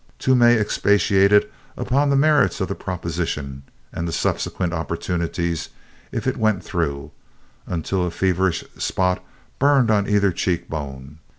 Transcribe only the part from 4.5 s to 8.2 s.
opportunities if it went through, until a